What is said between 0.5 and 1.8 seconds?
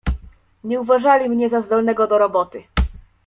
"Nie uważali mnie za